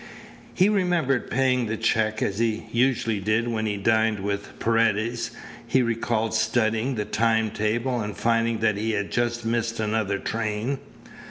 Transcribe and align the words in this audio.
He 0.55 0.67
remembered 0.67 1.29
paying 1.29 1.67
the 1.67 1.77
check, 1.77 2.23
as 2.23 2.39
he 2.39 2.65
usually 2.71 3.19
did 3.19 3.47
when 3.47 3.67
he 3.67 3.77
dined 3.77 4.19
with 4.21 4.57
Paredes. 4.57 5.29
He 5.67 5.83
recalled 5.83 6.33
studying 6.33 6.95
the 6.95 7.05
time 7.05 7.51
table 7.51 7.99
and 8.01 8.17
finding 8.17 8.61
that 8.61 8.77
he 8.77 8.93
had 8.93 9.11
just 9.11 9.45
missed 9.45 9.79
another 9.79 10.17
train. 10.17 10.79